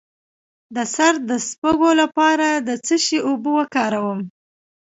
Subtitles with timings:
[0.75, 4.19] د سر د سپږو لپاره د څه شي اوبه وکاروم؟